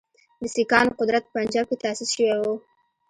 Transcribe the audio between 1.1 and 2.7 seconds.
په پنجاب کې تاسیس شوی وو.